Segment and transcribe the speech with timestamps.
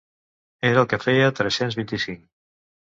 [0.69, 2.29] Era el que feia tres-cents vint-i-cinc.